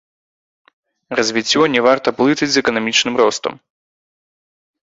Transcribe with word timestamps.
Развіццё 1.19 1.61
не 1.75 1.81
варта 1.87 2.09
блытаць 2.21 2.49
з 2.57 2.65
эканамічным 2.65 3.15
ростам. 3.23 3.53